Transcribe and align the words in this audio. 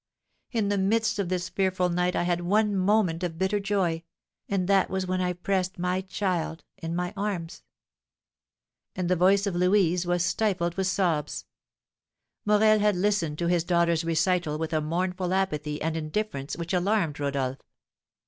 In 0.51 0.69
the 0.69 0.79
midst 0.79 1.19
of 1.19 1.29
this 1.29 1.47
fearful 1.47 1.89
night 1.89 2.15
I 2.15 2.23
had 2.23 2.41
one 2.41 2.75
moment 2.75 3.21
of 3.21 3.37
bitter 3.37 3.59
joy, 3.59 4.01
and 4.49 4.67
that 4.67 4.89
was 4.89 5.05
when 5.05 5.21
I 5.21 5.33
pressed 5.33 5.77
my 5.77 6.01
child 6.01 6.63
in 6.79 6.95
my 6.95 7.13
arms." 7.15 7.61
And 8.95 9.09
the 9.09 9.15
voice 9.15 9.45
of 9.45 9.55
Louise 9.55 10.07
was 10.07 10.25
stifled 10.25 10.73
with 10.75 10.87
sobs. 10.87 11.45
Morel 12.45 12.79
had 12.79 12.95
listened 12.95 13.37
to 13.37 13.47
his 13.47 13.63
daughter's 13.63 14.03
recital 14.03 14.57
with 14.57 14.73
a 14.73 14.81
mournful 14.81 15.35
apathy 15.35 15.79
and 15.83 15.95
indifference 15.95 16.57
which 16.57 16.73
alarmed 16.73 17.19
Rodolph. 17.19 17.59